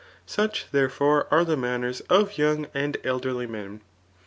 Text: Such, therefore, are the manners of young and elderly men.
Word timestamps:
Such, 0.25 0.65
therefore, 0.71 1.27
are 1.29 1.45
the 1.45 1.55
manners 1.55 1.99
of 2.09 2.35
young 2.39 2.65
and 2.73 2.97
elderly 3.03 3.45
men. 3.45 3.81